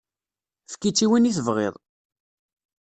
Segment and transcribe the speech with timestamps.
[0.67, 1.75] Efk-itt i win i tebɣiḍ.